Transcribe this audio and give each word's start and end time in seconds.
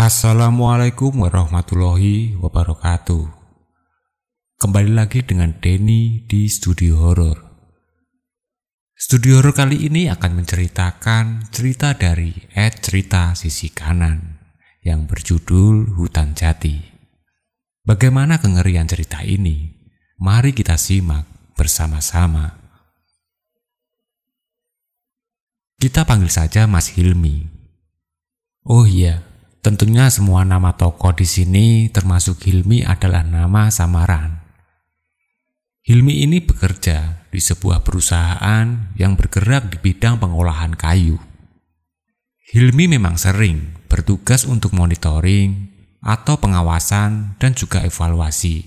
Assalamualaikum 0.00 1.12
warahmatullahi 1.28 2.32
wabarakatuh. 2.40 3.20
Kembali 4.56 4.96
lagi 4.96 5.20
dengan 5.20 5.52
Denny 5.60 6.24
di 6.24 6.48
Studio 6.48 7.04
Horor. 7.04 7.36
Studio 8.96 9.36
Horor 9.36 9.52
kali 9.52 9.84
ini 9.84 10.08
akan 10.08 10.40
menceritakan 10.40 11.52
cerita 11.52 11.92
dari 11.92 12.32
Ed 12.56 12.80
Cerita 12.80 13.36
Sisi 13.36 13.68
Kanan 13.68 14.40
yang 14.80 15.04
berjudul 15.04 15.92
Hutan 16.00 16.32
Jati. 16.32 16.80
Bagaimana 17.84 18.40
kengerian 18.40 18.88
cerita 18.88 19.20
ini? 19.20 19.68
Mari 20.16 20.56
kita 20.56 20.80
simak 20.80 21.28
bersama-sama. 21.60 22.56
Kita 25.76 26.08
panggil 26.08 26.32
saja 26.32 26.64
Mas 26.64 26.88
Hilmi. 26.88 27.52
Oh 28.64 28.88
iya, 28.88 29.29
tentunya 29.60 30.08
semua 30.08 30.44
nama 30.44 30.76
tokoh 30.76 31.12
di 31.16 31.28
sini 31.28 31.88
termasuk 31.92 32.44
Hilmi 32.44 32.84
adalah 32.84 33.24
nama 33.24 33.68
samaran. 33.68 34.40
Hilmi 35.80 36.24
ini 36.24 36.44
bekerja 36.44 37.28
di 37.32 37.40
sebuah 37.40 37.80
perusahaan 37.80 38.92
yang 39.00 39.16
bergerak 39.16 39.72
di 39.72 39.78
bidang 39.80 40.20
pengolahan 40.20 40.76
kayu. 40.76 41.16
Hilmi 42.50 42.90
memang 42.90 43.16
sering 43.16 43.78
bertugas 43.86 44.44
untuk 44.44 44.74
monitoring 44.74 45.70
atau 46.02 46.36
pengawasan 46.36 47.38
dan 47.38 47.54
juga 47.54 47.84
evaluasi. 47.86 48.66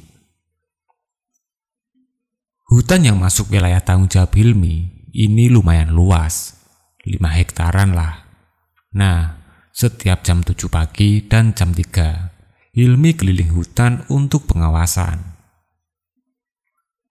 Hutan 2.74 3.06
yang 3.06 3.22
masuk 3.22 3.54
wilayah 3.54 3.84
tanggung 3.84 4.10
jawab 4.10 4.34
Hilmi 4.34 5.10
ini 5.14 5.46
lumayan 5.52 5.94
luas, 5.94 6.58
5 7.06 7.22
hektaran 7.22 7.94
lah. 7.94 8.26
Nah, 8.98 9.43
setiap 9.74 10.22
jam 10.22 10.46
7 10.46 10.70
pagi 10.70 11.26
dan 11.26 11.58
jam 11.58 11.74
3, 11.74 12.78
Hilmi 12.78 13.18
keliling 13.18 13.58
hutan 13.58 14.06
untuk 14.06 14.46
pengawasan. 14.46 15.34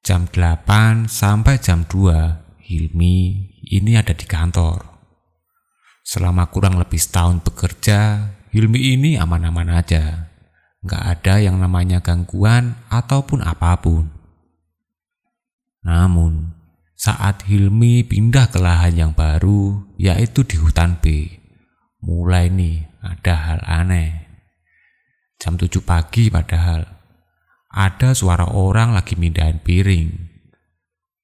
Jam 0.06 0.30
8 0.30 1.10
sampai 1.10 1.58
jam 1.58 1.82
2, 1.90 2.62
Hilmi 2.62 3.18
ini 3.66 3.98
ada 3.98 4.14
di 4.14 4.22
kantor. 4.30 4.78
Selama 6.06 6.46
kurang 6.54 6.78
lebih 6.78 7.02
setahun 7.02 7.42
bekerja, 7.42 8.30
Hilmi 8.54 8.94
ini 8.94 9.18
aman-aman 9.18 9.82
aja. 9.82 10.30
Nggak 10.86 11.02
ada 11.02 11.34
yang 11.42 11.58
namanya 11.58 11.98
gangguan 11.98 12.78
ataupun 12.94 13.42
apa 13.42 13.74
pun. 13.82 14.06
Namun, 15.82 16.54
saat 16.94 17.42
Hilmi 17.42 18.06
pindah 18.06 18.54
ke 18.54 18.62
lahan 18.62 18.94
yang 18.94 19.12
baru, 19.18 19.82
yaitu 19.98 20.46
di 20.46 20.58
hutan 20.58 20.98
B, 21.02 21.41
mulai 22.02 22.50
nih 22.50 22.86
ada 23.00 23.34
hal 23.34 23.60
aneh. 23.62 24.26
Jam 25.38 25.58
7 25.58 25.82
pagi 25.82 26.30
padahal, 26.30 26.86
ada 27.72 28.14
suara 28.14 28.46
orang 28.52 28.94
lagi 28.94 29.18
mindahin 29.18 29.58
piring. 29.62 30.10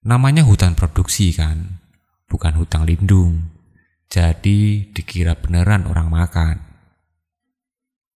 Namanya 0.06 0.46
hutan 0.46 0.72
produksi 0.78 1.34
kan, 1.34 1.82
bukan 2.30 2.56
hutan 2.56 2.86
lindung. 2.86 3.52
Jadi 4.08 4.88
dikira 4.90 5.36
beneran 5.36 5.84
orang 5.84 6.08
makan. 6.08 6.56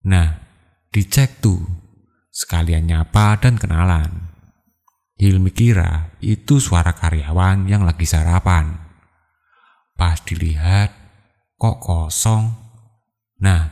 Nah, 0.09 0.41
dicek 0.89 1.39
tuh, 1.39 1.61
sekalian 2.33 2.89
nyapa 2.89 3.37
dan 3.37 3.61
kenalan. 3.61 4.33
Hilmi 5.13 5.53
kira 5.53 6.17
itu 6.19 6.57
suara 6.57 6.97
karyawan 6.97 7.69
yang 7.69 7.85
lagi 7.85 8.09
sarapan. 8.09 8.81
Pas 9.93 10.17
dilihat, 10.25 11.02
kok 11.63 11.79
kosong. 11.79 12.51
Nah, 13.39 13.71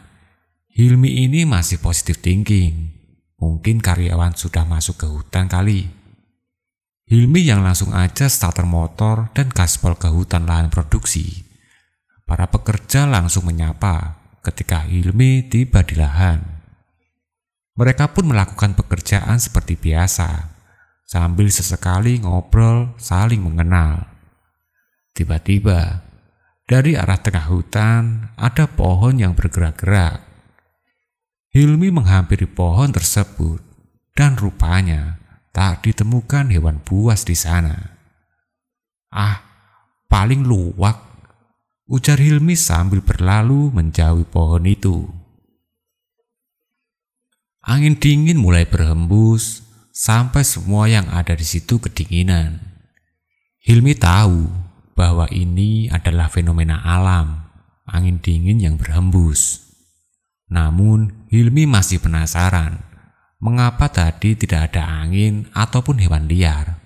Hilmi 0.72 1.28
ini 1.28 1.44
masih 1.44 1.84
positif 1.84 2.24
thinking. 2.24 2.88
Mungkin 3.36 3.84
karyawan 3.84 4.32
sudah 4.32 4.64
masuk 4.64 5.04
ke 5.04 5.08
hutan 5.12 5.52
kali. 5.52 5.92
Hilmi 7.12 7.44
yang 7.44 7.60
langsung 7.60 7.92
aja 7.92 8.32
starter 8.32 8.64
motor 8.64 9.28
dan 9.36 9.52
gaspol 9.52 10.00
ke 10.00 10.08
hutan 10.08 10.48
lahan 10.48 10.72
produksi. 10.72 11.44
Para 12.24 12.48
pekerja 12.48 13.04
langsung 13.04 13.44
menyapa 13.44 14.24
ketika 14.40 14.88
Hilmi 14.88 15.52
tiba 15.52 15.84
di 15.84 16.00
lahan. 16.00 16.40
Mereka 17.76 18.16
pun 18.16 18.32
melakukan 18.32 18.72
pekerjaan 18.80 19.36
seperti 19.36 19.76
biasa 19.76 20.48
sambil 21.04 21.52
sesekali 21.52 22.24
ngobrol 22.24 22.96
saling 22.96 23.44
mengenal. 23.44 24.08
Tiba-tiba, 25.12 26.11
dari 26.72 26.96
arah 26.96 27.20
tengah 27.20 27.52
hutan 27.52 28.32
ada 28.40 28.64
pohon 28.64 29.20
yang 29.20 29.36
bergerak-gerak. 29.36 30.24
Hilmi 31.52 31.92
menghampiri 31.92 32.48
pohon 32.48 32.96
tersebut 32.96 33.60
dan 34.16 34.40
rupanya 34.40 35.20
tak 35.52 35.84
ditemukan 35.84 36.48
hewan 36.48 36.80
buas 36.80 37.28
di 37.28 37.36
sana. 37.36 37.76
Ah, 39.12 39.44
paling 40.08 40.48
luwak, 40.48 40.96
ujar 41.92 42.16
Hilmi 42.16 42.56
sambil 42.56 43.04
berlalu 43.04 43.68
menjauhi 43.76 44.24
pohon 44.32 44.64
itu. 44.64 45.12
Angin 47.68 48.00
dingin 48.00 48.40
mulai 48.40 48.64
berhembus 48.64 49.60
sampai 49.92 50.48
semua 50.48 50.88
yang 50.88 51.12
ada 51.12 51.36
di 51.36 51.44
situ 51.44 51.84
kedinginan. 51.84 52.64
Hilmi 53.60 53.92
tahu 54.00 54.71
bahwa 54.94 55.28
ini 55.32 55.88
adalah 55.88 56.28
fenomena 56.28 56.82
alam, 56.84 57.48
angin 57.88 58.20
dingin 58.20 58.60
yang 58.60 58.76
berhembus. 58.76 59.72
Namun, 60.52 61.28
Hilmi 61.32 61.64
masih 61.64 62.04
penasaran, 62.04 62.84
mengapa 63.40 63.88
tadi 63.88 64.36
tidak 64.36 64.72
ada 64.72 64.84
angin 65.02 65.48
ataupun 65.56 65.98
hewan 66.04 66.28
liar. 66.28 66.84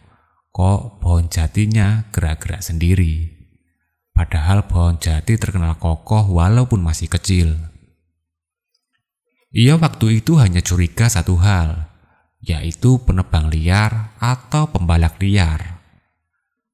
Kok 0.53 1.03
pohon 1.03 1.27
jatinya 1.27 2.07
gerak-gerak 2.15 2.63
sendiri? 2.63 3.35
Padahal 4.15 4.63
pohon 4.63 4.95
jati 4.95 5.35
terkenal 5.35 5.75
kokoh 5.75 6.23
walaupun 6.31 6.79
masih 6.79 7.11
kecil. 7.11 7.59
Ia 9.51 9.75
waktu 9.75 10.23
itu 10.23 10.39
hanya 10.39 10.63
curiga 10.63 11.11
satu 11.11 11.35
hal, 11.43 11.91
yaitu 12.39 13.03
penebang 13.03 13.51
liar 13.51 14.15
atau 14.23 14.71
pembalak 14.71 15.19
liar. 15.19 15.74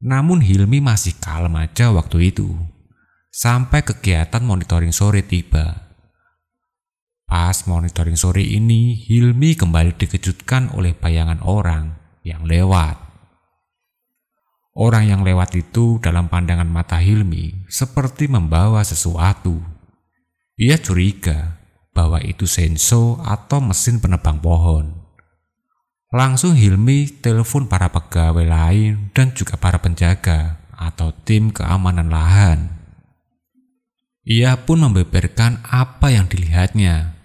Namun 0.01 0.41
Hilmi 0.41 0.81
masih 0.81 1.13
kalem 1.22 1.53
aja 1.62 1.94
waktu 1.94 2.34
itu, 2.34 2.50
sampai 3.29 3.85
kegiatan 3.85 4.41
monitoring 4.41 4.89
sore 4.89 5.22
tiba. 5.22 5.94
Pas 7.29 7.63
monitoring 7.69 8.17
sore 8.17 8.41
ini, 8.41 8.97
Hilmi 8.97 9.53
kembali 9.53 9.94
dikejutkan 9.94 10.73
oleh 10.73 10.97
bayangan 10.97 11.45
orang 11.45 12.01
yang 12.25 12.50
lewat. 12.50 12.97
Orang 14.73 15.06
yang 15.06 15.22
lewat 15.22 15.53
itu 15.53 16.01
dalam 16.01 16.34
pandangan 16.34 16.67
mata 16.67 16.97
Hilmi 16.97 17.69
seperti 17.69 18.25
membawa 18.25 18.81
sesuatu. 18.81 19.61
Ia 20.57 20.81
curiga 20.81 21.61
bahwa 21.94 22.23
itu 22.23 22.50
senso 22.50 23.22
atau 23.22 23.61
mesin 23.61 24.01
penebang 24.01 24.41
pohon. 24.41 25.00
Langsung 26.11 26.59
Hilmi 26.59 27.07
telepon 27.23 27.72
para 27.72 27.88
pegawai 27.88 28.44
lain 28.44 29.16
dan 29.16 29.31
juga 29.31 29.55
para 29.55 29.79
penjaga 29.79 30.59
atau 30.75 31.16
tim 31.23 31.55
keamanan 31.55 32.11
lahan. 32.11 32.67
Ia 34.27 34.59
pun 34.59 34.83
membeberkan 34.83 35.63
apa 35.63 36.11
yang 36.11 36.27
dilihatnya, 36.27 37.16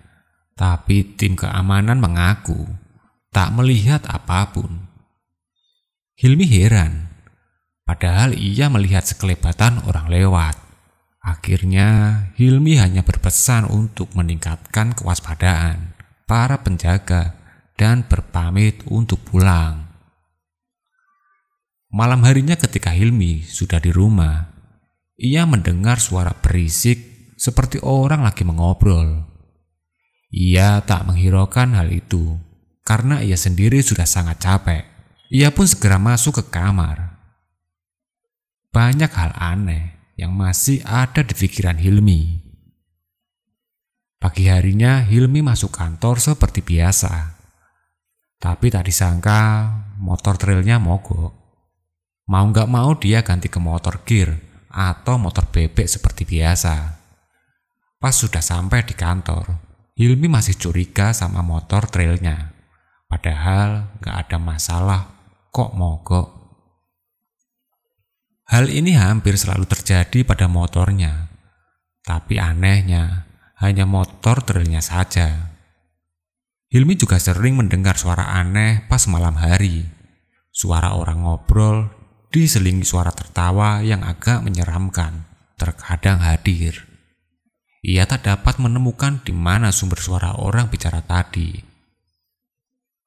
tapi 0.54 1.02
tim 1.19 1.34
keamanan 1.34 1.98
mengaku 1.98 2.62
tak 3.34 3.52
melihat 3.52 4.06
apa 4.06 4.54
pun. 4.54 4.86
Hilmi 6.16 6.47
heran, 6.47 7.10
padahal 7.84 8.38
ia 8.38 8.72
melihat 8.72 9.03
sekelebatan 9.03 9.82
orang 9.84 10.08
lewat. 10.08 10.56
Akhirnya, 11.26 12.22
Hilmi 12.38 12.78
hanya 12.78 13.03
berpesan 13.03 13.66
untuk 13.66 14.14
meningkatkan 14.14 14.94
kewaspadaan 14.94 15.92
para 16.24 16.62
penjaga 16.62 17.35
dan 17.76 18.08
berpamit 18.08 18.80
untuk 18.88 19.20
pulang. 19.24 19.86
Malam 21.92 22.24
harinya 22.26 22.58
ketika 22.58 22.90
Hilmi 22.90 23.46
sudah 23.46 23.78
di 23.78 23.94
rumah, 23.94 24.52
ia 25.16 25.48
mendengar 25.48 25.96
suara 25.96 26.34
berisik 26.36 27.32
seperti 27.40 27.80
orang 27.80 28.24
lagi 28.24 28.44
mengobrol. 28.44 29.24
Ia 30.32 30.82
tak 30.84 31.08
menghiraukan 31.08 31.72
hal 31.76 31.88
itu 31.94 32.36
karena 32.84 33.24
ia 33.24 33.38
sendiri 33.38 33.80
sudah 33.80 34.04
sangat 34.04 34.42
capek. 34.42 34.84
Ia 35.32 35.52
pun 35.54 35.64
segera 35.64 35.96
masuk 35.96 36.42
ke 36.42 36.44
kamar. 36.52 37.16
Banyak 38.72 39.12
hal 39.16 39.32
aneh 39.36 39.96
yang 40.20 40.36
masih 40.36 40.84
ada 40.84 41.24
di 41.24 41.32
pikiran 41.32 41.80
Hilmi. 41.80 42.44
Pagi 44.16 44.48
harinya 44.48 45.04
Hilmi 45.04 45.44
masuk 45.44 45.72
kantor 45.72 46.20
seperti 46.20 46.60
biasa. 46.60 47.35
Tapi 48.36 48.68
tak 48.68 48.86
disangka 48.88 49.72
motor 49.97 50.36
trailnya 50.36 50.77
mogok. 50.77 51.33
Mau 52.27 52.44
nggak 52.50 52.68
mau 52.68 52.92
dia 52.98 53.22
ganti 53.22 53.47
ke 53.48 53.56
motor 53.62 54.03
gear 54.03 54.36
atau 54.68 55.16
motor 55.16 55.48
bebek 55.48 55.88
seperti 55.88 56.28
biasa. 56.28 56.74
Pas 57.97 58.12
sudah 58.12 58.44
sampai 58.44 58.84
di 58.84 58.92
kantor, 58.92 59.56
Hilmi 59.97 60.28
masih 60.28 60.60
curiga 60.60 61.16
sama 61.16 61.41
motor 61.41 61.88
trailnya. 61.88 62.53
Padahal 63.09 63.97
gak 64.04 64.28
ada 64.28 64.36
masalah, 64.36 65.00
kok 65.48 65.72
mogok. 65.72 66.28
Hal 68.53 68.68
ini 68.68 68.92
hampir 68.92 69.41
selalu 69.41 69.65
terjadi 69.65 70.21
pada 70.28 70.53
motornya. 70.53 71.33
Tapi 72.04 72.36
anehnya, 72.36 73.24
hanya 73.56 73.88
motor 73.88 74.44
trailnya 74.44 74.84
saja. 74.84 75.55
Hilmi 76.66 76.98
juga 76.98 77.22
sering 77.22 77.54
mendengar 77.54 77.95
suara 77.95 78.34
aneh 78.34 78.83
pas 78.91 79.07
malam 79.07 79.39
hari. 79.39 79.86
Suara 80.51 80.98
orang 80.98 81.22
ngobrol 81.22 81.86
diselingi 82.34 82.83
suara 82.83 83.15
tertawa 83.15 83.86
yang 83.86 84.03
agak 84.03 84.42
menyeramkan, 84.42 85.30
terkadang 85.54 86.18
hadir. 86.18 86.91
Ia 87.86 88.03
tak 88.10 88.27
dapat 88.27 88.59
menemukan 88.59 89.22
di 89.22 89.30
mana 89.30 89.71
sumber 89.71 90.03
suara 90.03 90.34
orang 90.42 90.66
bicara 90.66 91.07
tadi. 91.07 91.54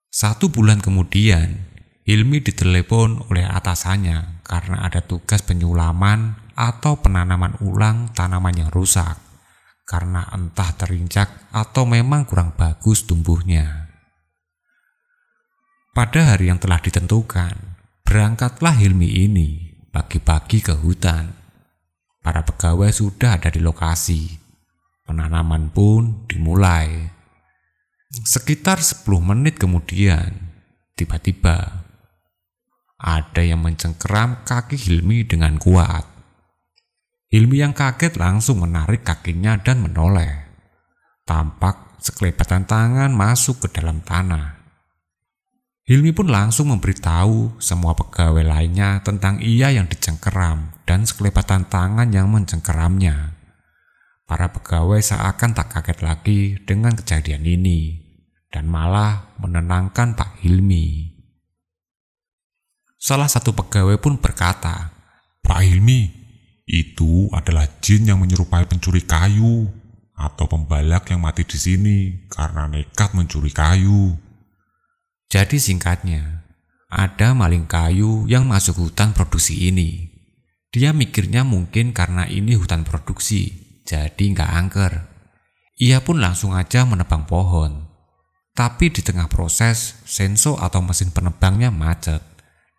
Satu 0.07 0.47
bulan 0.47 0.79
kemudian, 0.79 1.67
Hilmi 2.07 2.41
ditelepon 2.41 3.27
oleh 3.29 3.45
atasannya 3.45 4.41
karena 4.41 4.87
ada 4.87 5.03
tugas 5.03 5.45
penyulaman 5.45 6.39
atau 6.55 6.97
penanaman 6.97 7.59
ulang 7.61 8.09
tanaman 8.17 8.55
yang 8.65 8.71
rusak 8.73 9.28
karena 9.89 10.29
entah 10.29 10.69
terinjak 10.77 11.49
atau 11.49 11.89
memang 11.89 12.29
kurang 12.29 12.53
bagus 12.53 13.09
tumbuhnya. 13.09 13.89
Pada 15.97 16.29
hari 16.29 16.53
yang 16.53 16.61
telah 16.61 16.77
ditentukan, 16.77 17.57
berangkatlah 18.05 18.77
Hilmi 18.77 19.25
ini 19.25 19.49
pagi-pagi 19.89 20.61
ke 20.61 20.77
hutan. 20.77 21.33
Para 22.21 22.45
pegawai 22.45 22.93
sudah 22.93 23.41
ada 23.41 23.49
di 23.49 23.57
lokasi. 23.57 24.37
Penanaman 25.09 25.73
pun 25.73 26.29
dimulai. 26.29 27.09
Sekitar 28.09 28.77
10 28.77 29.05
menit 29.21 29.57
kemudian, 29.57 30.29
tiba-tiba 30.93 31.85
ada 32.97 33.41
yang 33.41 33.61
mencengkeram 33.61 34.45
kaki 34.45 34.77
Hilmi 34.77 35.25
dengan 35.25 35.57
kuat. 35.57 36.08
Hilmi 37.29 37.61
yang 37.61 37.77
kaget 37.77 38.17
langsung 38.17 38.65
menarik 38.65 39.05
kakinya 39.05 39.53
dan 39.61 39.85
menoleh. 39.85 40.49
Tampak 41.29 42.01
sekelebatan 42.01 42.65
tangan 42.65 43.13
masuk 43.13 43.61
ke 43.61 43.77
dalam 43.77 44.01
tanah. 44.01 44.57
Hilmi 45.85 46.09
pun 46.09 46.25
langsung 46.25 46.73
memberitahu 46.73 47.61
semua 47.61 47.93
pegawai 47.93 48.41
lainnya 48.41 49.05
tentang 49.05 49.37
ia 49.45 49.69
yang 49.69 49.85
dicengkeram 49.85 50.73
dan 50.89 51.05
sekelebatan 51.05 51.69
tangan 51.69 52.09
yang 52.09 52.33
mencengkeramnya. 52.33 53.37
Para 54.25 54.49
pegawai 54.49 54.97
seakan 54.97 55.53
tak 55.53 55.69
kaget 55.69 55.99
lagi 56.01 56.41
dengan 56.65 56.97
kejadian 56.97 57.45
ini 57.45 58.09
dan 58.49 58.65
malah 58.65 59.37
menenangkan 59.37 60.17
Pak 60.17 60.41
Hilmi. 60.41 61.13
Salah 62.97 63.29
satu 63.29 63.53
pegawai 63.53 64.01
pun 64.01 64.17
berkata, 64.17 64.93
Pak 65.45 65.61
Hilmi, 65.61 66.18
itu 66.69 67.25
adalah 67.33 67.65
jin 67.81 68.05
yang 68.05 68.21
menyerupai 68.21 68.69
pencuri 68.69 69.01
kayu 69.01 69.65
atau 70.13 70.45
pembalak 70.45 71.09
yang 71.09 71.25
mati 71.25 71.41
di 71.41 71.57
sini 71.57 71.97
karena 72.29 72.69
nekat 72.69 73.17
mencuri 73.17 73.49
kayu. 73.49 74.13
Jadi 75.33 75.57
singkatnya, 75.57 76.45
ada 76.93 77.33
maling 77.33 77.65
kayu 77.65 78.29
yang 78.29 78.45
masuk 78.45 78.85
hutan 78.85 79.17
produksi 79.17 79.73
ini. 79.73 80.13
Dia 80.69 80.93
mikirnya 80.93 81.41
mungkin 81.41 81.89
karena 81.89 82.29
ini 82.29 82.53
hutan 82.53 82.85
produksi, 82.85 83.49
jadi 83.89 84.21
nggak 84.21 84.51
angker. 84.53 84.93
Ia 85.81 86.05
pun 86.05 86.21
langsung 86.21 86.53
aja 86.53 86.85
menebang 86.85 87.25
pohon. 87.25 87.89
Tapi 88.53 88.93
di 88.93 89.01
tengah 89.01 89.25
proses, 89.25 89.97
senso 90.05 90.53
atau 90.59 90.85
mesin 90.85 91.09
penebangnya 91.09 91.73
macet 91.73 92.21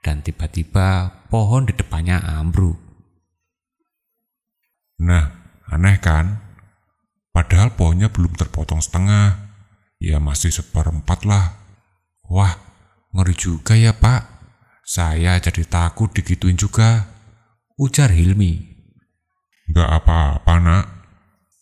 dan 0.05 0.23
tiba-tiba 0.23 1.11
pohon 1.33 1.67
di 1.67 1.75
depannya 1.75 2.21
ambruk. 2.23 2.90
Nah, 5.01 5.33
aneh 5.73 5.97
kan? 5.99 6.39
Padahal 7.33 7.73
pohonnya 7.73 8.13
belum 8.13 8.37
terpotong 8.37 8.85
setengah. 8.85 9.51
Ya 10.01 10.21
masih 10.21 10.53
seperempat 10.53 11.25
lah. 11.25 11.57
Wah, 12.29 12.57
ngeri 13.17 13.35
juga 13.37 13.77
ya 13.77 13.97
pak. 13.97 14.29
Saya 14.85 15.41
jadi 15.41 15.65
takut 15.65 16.13
digituin 16.13 16.61
juga. 16.61 17.09
Ujar 17.81 18.13
Hilmi. 18.13 18.61
Gak 19.73 19.89
apa-apa 19.89 20.55
nak. 20.61 20.85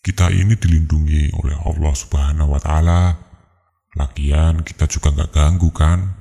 Kita 0.03 0.33
ini 0.35 0.59
dilindungi 0.59 1.37
oleh 1.39 1.57
Allah 1.63 1.95
subhanahu 1.95 2.57
wa 2.57 2.61
ta'ala. 2.63 3.03
Lagian 3.95 4.67
kita 4.67 4.89
juga 4.91 5.15
gak 5.15 5.31
ganggu 5.35 5.71
kan? 5.71 6.19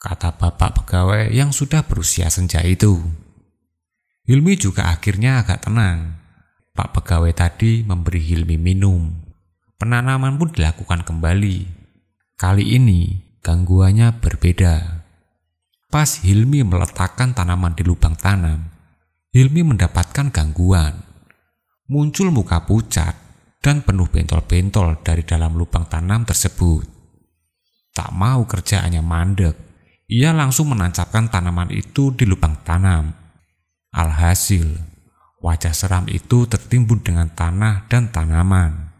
kata 0.00 0.32
bapak 0.40 0.80
pegawai 0.80 1.28
yang 1.28 1.52
sudah 1.52 1.84
berusia 1.84 2.32
senja 2.32 2.64
itu. 2.64 2.96
Hilmi 4.24 4.56
juga 4.56 4.88
akhirnya 4.88 5.44
agak 5.44 5.68
tenang. 5.68 6.19
Pak 6.74 6.88
pegawai 6.96 7.32
tadi 7.34 7.82
memberi 7.82 8.22
Hilmi 8.22 8.56
minum. 8.56 9.10
Penanaman 9.80 10.36
pun 10.36 10.52
dilakukan 10.52 11.02
kembali. 11.02 11.56
Kali 12.36 12.64
ini 12.76 13.30
gangguannya 13.40 14.20
berbeda. 14.20 14.74
Pas 15.90 16.22
Hilmi 16.22 16.62
meletakkan 16.62 17.34
tanaman 17.34 17.74
di 17.74 17.82
lubang 17.82 18.14
tanam, 18.14 18.70
Hilmi 19.34 19.66
mendapatkan 19.66 20.30
gangguan. 20.30 20.94
Muncul 21.90 22.30
muka 22.30 22.62
pucat 22.62 23.18
dan 23.58 23.82
penuh 23.82 24.06
bentol-bentol 24.06 25.02
dari 25.02 25.26
dalam 25.26 25.58
lubang 25.58 25.90
tanam 25.90 26.22
tersebut. 26.22 26.86
Tak 27.90 28.14
mau 28.14 28.46
kerjaannya 28.46 29.02
mandek, 29.02 29.58
ia 30.06 30.30
langsung 30.30 30.70
menancapkan 30.70 31.26
tanaman 31.26 31.74
itu 31.74 32.14
di 32.14 32.22
lubang 32.26 32.58
tanam. 32.62 33.10
Alhasil, 33.90 34.78
wajah 35.40 35.72
seram 35.72 36.04
itu 36.06 36.44
tertimbun 36.44 37.00
dengan 37.00 37.32
tanah 37.32 37.88
dan 37.88 38.12
tanaman. 38.12 38.92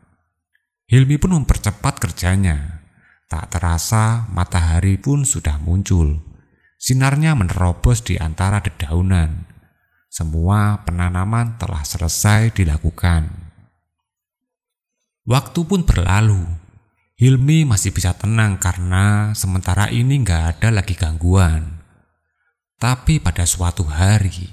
Hilmi 0.90 1.20
pun 1.20 1.38
mempercepat 1.38 2.02
kerjanya. 2.02 2.82
Tak 3.30 3.54
terasa 3.54 4.26
matahari 4.34 4.98
pun 4.98 5.22
sudah 5.22 5.60
muncul. 5.62 6.18
Sinarnya 6.80 7.38
menerobos 7.38 8.02
di 8.02 8.18
antara 8.18 8.58
dedaunan. 8.58 9.46
Semua 10.10 10.82
penanaman 10.82 11.54
telah 11.54 11.86
selesai 11.86 12.50
dilakukan. 12.50 13.30
Waktu 15.22 15.60
pun 15.62 15.86
berlalu. 15.86 16.42
Hilmi 17.14 17.68
masih 17.68 17.94
bisa 17.94 18.16
tenang 18.16 18.58
karena 18.58 19.36
sementara 19.36 19.86
ini 19.92 20.24
nggak 20.24 20.58
ada 20.58 20.74
lagi 20.74 20.98
gangguan. 20.98 21.78
Tapi 22.80 23.20
pada 23.20 23.44
suatu 23.46 23.84
hari, 23.84 24.48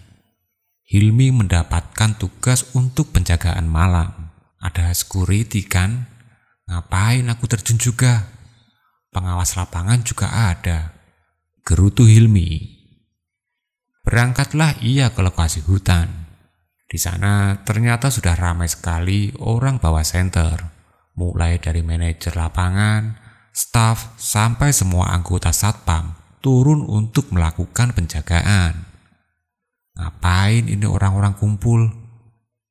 Hilmi 0.88 1.36
mendapatkan 1.36 2.15
tugas 2.15 2.72
untuk 2.72 3.12
penjagaan 3.12 3.67
malam. 3.67 4.32
Ada 4.63 4.96
security 4.96 5.67
kan? 5.67 6.08
Ngapain 6.72 7.27
aku 7.27 7.44
terjun 7.51 7.75
juga? 7.75 8.32
Pengawas 9.12 9.60
lapangan 9.60 10.00
juga 10.08 10.32
ada. 10.32 10.96
Gerutu 11.67 12.08
Hilmi. 12.08 12.79
Berangkatlah 14.08 14.79
ia 14.79 15.12
ke 15.12 15.20
lokasi 15.20 15.67
hutan. 15.67 16.32
Di 16.88 16.96
sana 16.96 17.67
ternyata 17.67 18.08
sudah 18.08 18.39
ramai 18.39 18.72
sekali 18.72 19.36
orang 19.44 19.84
bawa 19.84 20.08
senter 20.08 20.77
mulai 21.17 21.58
dari 21.60 21.84
manajer 21.84 22.38
lapangan, 22.38 23.17
staf, 23.51 24.15
sampai 24.15 24.72
semua 24.72 25.12
anggota 25.12 25.51
satpam 25.51 26.15
turun 26.39 26.86
untuk 26.88 27.34
melakukan 27.34 27.91
penjagaan. 27.91 28.87
Ngapain 29.98 30.70
ini 30.70 30.86
orang-orang 30.86 31.34
kumpul? 31.34 31.89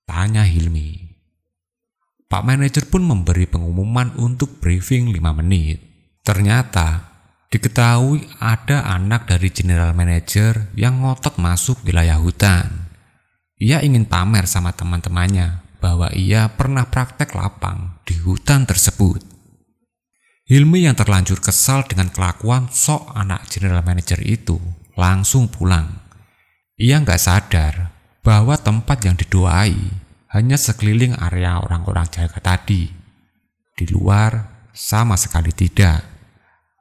Tanya 0.06 0.46
Hilmi. 0.46 1.02
Pak 2.30 2.42
manajer 2.46 2.86
pun 2.86 3.02
memberi 3.02 3.50
pengumuman 3.50 4.14
untuk 4.18 4.62
briefing 4.62 5.10
5 5.10 5.42
menit. 5.42 5.82
Ternyata 6.22 7.02
diketahui 7.50 8.26
ada 8.38 8.86
anak 8.94 9.26
dari 9.26 9.50
general 9.50 9.90
manager 9.94 10.70
yang 10.78 11.02
ngotot 11.02 11.38
masuk 11.38 11.82
wilayah 11.82 12.18
hutan. 12.22 12.90
Ia 13.58 13.82
ingin 13.82 14.06
pamer 14.06 14.46
sama 14.46 14.70
teman-temannya 14.74 15.66
bahwa 15.82 16.10
ia 16.14 16.46
pernah 16.50 16.86
praktek 16.86 17.34
lapang 17.34 17.98
di 18.06 18.14
hutan 18.22 18.66
tersebut. 18.66 19.22
Hilmi 20.46 20.86
yang 20.86 20.94
terlanjur 20.94 21.42
kesal 21.42 21.82
dengan 21.90 22.06
kelakuan 22.06 22.70
sok 22.70 23.10
anak 23.18 23.50
general 23.50 23.82
manager 23.82 24.22
itu 24.22 24.62
langsung 24.94 25.50
pulang. 25.50 26.05
Ia 26.76 27.00
nggak 27.00 27.20
sadar 27.20 27.74
bahwa 28.20 28.52
tempat 28.60 29.00
yang 29.08 29.16
didoai 29.16 29.80
hanya 30.36 30.60
sekeliling 30.60 31.16
area 31.16 31.56
orang-orang 31.56 32.04
jaga 32.12 32.36
tadi. 32.36 32.92
Di 33.72 33.84
luar 33.88 34.68
sama 34.76 35.16
sekali 35.16 35.56
tidak. 35.56 36.04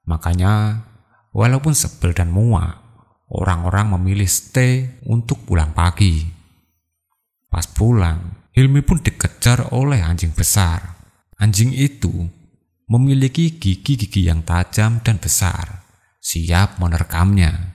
Makanya 0.04 0.84
walaupun 1.32 1.72
sebel 1.72 2.12
dan 2.12 2.28
muak, 2.28 2.76
orang-orang 3.32 3.96
memilih 3.96 4.28
stay 4.28 5.00
untuk 5.08 5.48
pulang 5.48 5.72
pagi. 5.72 6.28
Pas 7.48 7.64
pulang, 7.64 8.46
Hilmi 8.56 8.88
pun 8.88 9.04
dikejar 9.04 9.76
oleh 9.76 10.00
anjing 10.00 10.32
besar. 10.32 10.96
Anjing 11.36 11.76
itu 11.76 12.12
memiliki 12.88 13.60
gigi-gigi 13.60 14.32
yang 14.32 14.48
tajam 14.48 15.04
dan 15.04 15.20
besar, 15.20 15.84
siap 16.24 16.80
menerkamnya. 16.80 17.75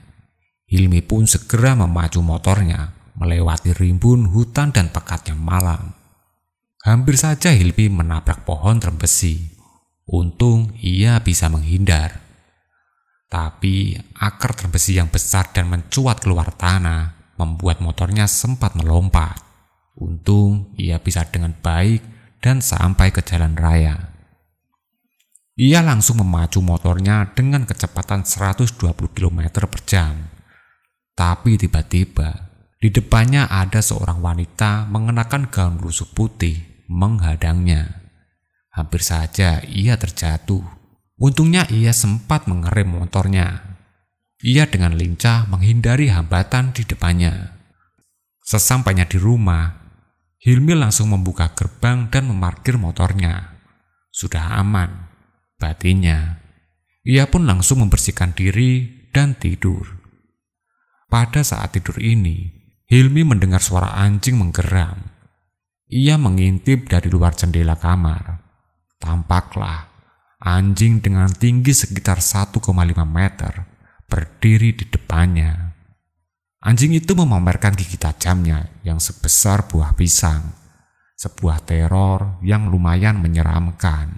Hilmi 0.71 1.03
pun 1.03 1.27
segera 1.27 1.75
memacu 1.75 2.23
motornya 2.23 2.95
melewati 3.19 3.75
rimbun 3.75 4.31
hutan 4.31 4.71
dan 4.71 4.87
pekatnya 4.87 5.35
malam. 5.35 5.91
Hampir 6.87 7.19
saja 7.19 7.51
Hilmi 7.51 7.91
menabrak 7.91 8.47
pohon 8.47 8.79
terbesi. 8.79 9.51
Untung 10.07 10.71
ia 10.79 11.19
bisa 11.19 11.51
menghindar. 11.51 12.23
Tapi 13.27 13.99
akar 14.15 14.55
terbesi 14.55 14.95
yang 14.95 15.11
besar 15.11 15.51
dan 15.51 15.67
mencuat 15.67 16.23
keluar 16.23 16.55
tanah 16.55 17.35
membuat 17.35 17.83
motornya 17.83 18.31
sempat 18.31 18.71
melompat. 18.79 19.43
Untung 19.99 20.71
ia 20.79 21.03
bisa 21.03 21.27
dengan 21.27 21.51
baik 21.51 21.99
dan 22.39 22.63
sampai 22.63 23.11
ke 23.11 23.19
jalan 23.21 23.59
raya. 23.59 24.11
Ia 25.59 25.83
langsung 25.83 26.23
memacu 26.23 26.63
motornya 26.63 27.35
dengan 27.35 27.67
kecepatan 27.67 28.23
120 28.23 28.71
km 29.11 29.39
per 29.67 29.81
jam. 29.83 30.40
Tapi 31.21 31.53
tiba-tiba 31.53 32.49
di 32.81 32.89
depannya 32.89 33.45
ada 33.45 33.77
seorang 33.77 34.25
wanita 34.25 34.89
mengenakan 34.89 35.53
gaun 35.53 35.77
rusuk 35.77 36.17
putih 36.17 36.65
menghadangnya. 36.89 38.09
Hampir 38.73 39.05
saja 39.05 39.61
ia 39.69 40.01
terjatuh. 40.01 40.65
Untungnya 41.21 41.69
ia 41.69 41.93
sempat 41.93 42.49
mengerem 42.49 42.89
motornya. 42.97 43.77
Ia 44.41 44.65
dengan 44.65 44.97
lincah 44.97 45.45
menghindari 45.45 46.09
hambatan 46.09 46.73
di 46.73 46.89
depannya. 46.89 47.53
Sesampainya 48.41 49.05
di 49.05 49.21
rumah, 49.21 49.77
Hilmi 50.41 50.73
langsung 50.73 51.13
membuka 51.13 51.53
gerbang 51.53 52.09
dan 52.09 52.33
memarkir 52.33 52.81
motornya. 52.81 53.61
Sudah 54.09 54.57
aman, 54.57 55.05
batinnya. 55.61 56.41
Ia 57.05 57.29
pun 57.29 57.45
langsung 57.45 57.85
membersihkan 57.85 58.33
diri 58.33 59.05
dan 59.13 59.37
tidur. 59.37 60.00
Pada 61.11 61.43
saat 61.43 61.75
tidur 61.75 61.99
ini, 61.99 62.47
Hilmi 62.87 63.27
mendengar 63.27 63.59
suara 63.59 63.99
anjing 63.99 64.39
menggeram. 64.39 65.11
Ia 65.91 66.15
mengintip 66.15 66.87
dari 66.87 67.11
luar 67.11 67.35
jendela 67.35 67.75
kamar. 67.75 68.39
Tampaklah 68.95 69.91
Anjing 70.41 71.05
dengan 71.05 71.29
tinggi 71.29 71.69
sekitar 71.69 72.17
1,5 72.17 72.65
meter 73.05 73.53
berdiri 74.09 74.73
di 74.73 74.89
depannya. 74.89 75.77
Anjing 76.65 76.97
itu 76.97 77.13
memamerkan 77.13 77.77
gigi 77.77 78.01
tajamnya 78.01 78.81
yang 78.81 78.97
sebesar 78.97 79.69
buah 79.69 79.93
pisang, 79.93 80.49
sebuah 81.13 81.61
teror 81.61 82.41
yang 82.41 82.73
lumayan 82.73 83.21
menyeramkan. 83.21 84.17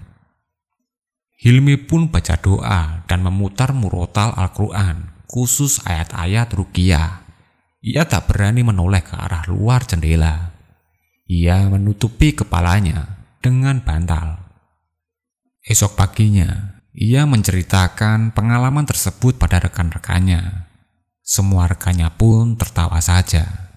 Hilmi 1.36 1.76
pun 1.84 2.08
baca 2.08 2.40
doa 2.40 3.04
dan 3.04 3.20
memutar 3.20 3.76
murotal 3.76 4.32
Al-Quran, 4.32 5.13
khusus 5.34 5.82
ayat-ayat 5.82 6.54
rukiah. 6.54 7.26
Ia 7.82 8.06
tak 8.06 8.30
berani 8.30 8.62
menoleh 8.62 9.02
ke 9.02 9.18
arah 9.18 9.42
luar 9.50 9.82
jendela. 9.82 10.54
Ia 11.26 11.66
menutupi 11.66 12.38
kepalanya 12.38 13.26
dengan 13.42 13.82
bantal. 13.82 14.38
Esok 15.66 15.98
paginya, 15.98 16.78
ia 16.94 17.26
menceritakan 17.26 18.30
pengalaman 18.30 18.86
tersebut 18.86 19.34
pada 19.34 19.58
rekan-rekannya. 19.58 20.70
Semua 21.18 21.66
rekannya 21.66 22.14
pun 22.14 22.54
tertawa 22.54 23.02
saja. 23.02 23.74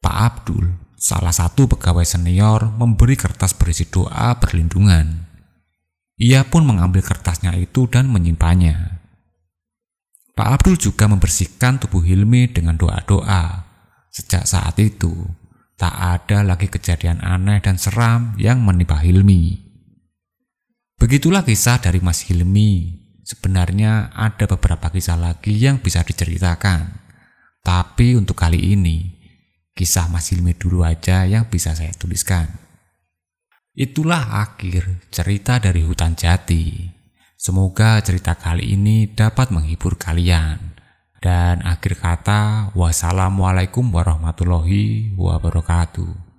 Pak 0.00 0.16
Abdul, 0.16 0.72
salah 0.96 1.36
satu 1.36 1.68
pegawai 1.68 2.06
senior, 2.08 2.72
memberi 2.72 3.20
kertas 3.20 3.52
berisi 3.52 3.84
doa 3.92 4.40
perlindungan. 4.40 5.28
Ia 6.16 6.48
pun 6.48 6.64
mengambil 6.64 7.04
kertasnya 7.04 7.52
itu 7.60 7.90
dan 7.90 8.08
menyimpannya. 8.08 9.01
Pak 10.42 10.58
Abdul 10.58 10.74
juga 10.74 11.06
membersihkan 11.06 11.78
tubuh 11.78 12.02
Hilmi 12.02 12.50
dengan 12.50 12.74
doa-doa. 12.74 13.62
Sejak 14.10 14.42
saat 14.42 14.74
itu, 14.82 15.14
tak 15.78 15.94
ada 15.94 16.42
lagi 16.42 16.66
kejadian 16.66 17.22
aneh 17.22 17.62
dan 17.62 17.78
seram 17.78 18.34
yang 18.42 18.58
menimpa 18.58 18.98
Hilmi. 18.98 19.62
Begitulah 20.98 21.46
kisah 21.46 21.78
dari 21.78 22.02
Mas 22.02 22.26
Hilmi. 22.26 22.90
Sebenarnya 23.22 24.10
ada 24.10 24.50
beberapa 24.50 24.90
kisah 24.90 25.14
lagi 25.14 25.54
yang 25.54 25.78
bisa 25.78 26.02
diceritakan. 26.02 26.90
Tapi 27.62 28.18
untuk 28.18 28.34
kali 28.34 28.74
ini, 28.74 29.14
kisah 29.78 30.10
Mas 30.10 30.34
Hilmi 30.34 30.58
dulu 30.58 30.82
aja 30.82 31.22
yang 31.22 31.46
bisa 31.46 31.70
saya 31.78 31.94
tuliskan. 31.94 32.50
Itulah 33.78 34.42
akhir 34.42 35.06
cerita 35.14 35.62
dari 35.62 35.86
hutan 35.86 36.18
jati. 36.18 36.91
Semoga 37.42 37.98
cerita 37.98 38.38
kali 38.38 38.78
ini 38.78 39.10
dapat 39.10 39.50
menghibur 39.50 39.98
kalian. 39.98 40.78
Dan 41.18 41.58
akhir 41.66 41.98
kata, 41.98 42.70
wassalamualaikum 42.78 43.90
warahmatullahi 43.90 45.10
wabarakatuh. 45.18 46.31